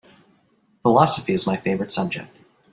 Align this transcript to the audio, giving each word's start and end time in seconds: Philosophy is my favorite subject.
Philosophy 0.81 1.31
is 1.31 1.45
my 1.45 1.57
favorite 1.57 1.91
subject. 1.91 2.35